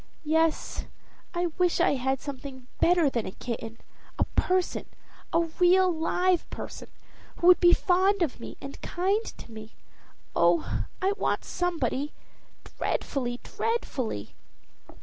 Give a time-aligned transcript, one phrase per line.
[0.25, 0.85] "Yes,
[1.35, 3.77] I wish I had something better than a kitten
[4.17, 4.85] a person,
[5.31, 6.89] a real live person,
[7.35, 9.75] who would be fond of me and kind to me.
[10.35, 12.13] Oh, I want somebody
[12.79, 14.33] dreadfully, dreadfully!"